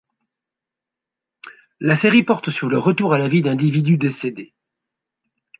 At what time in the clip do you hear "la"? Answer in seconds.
1.79-1.95, 3.19-3.27